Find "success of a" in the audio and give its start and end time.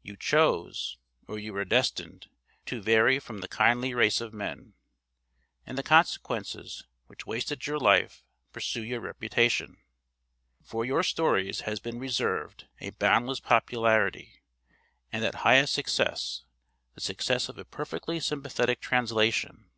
17.02-17.66